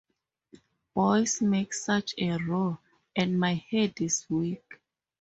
Boys 0.95 1.43
make 1.43 1.75
such 1.75 2.15
a 2.17 2.35
row, 2.39 2.79
and 3.15 3.39
my 3.39 3.63
head 3.69 3.93
is 4.01 4.25
weak. 4.31 4.79